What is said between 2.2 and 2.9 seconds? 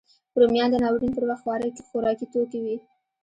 توکی وي